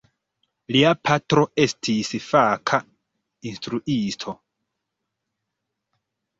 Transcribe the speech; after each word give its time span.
Lia 0.75 0.93
patro 1.09 1.43
estis 1.65 2.09
faka 2.29 2.81
instruisto. 3.53 4.37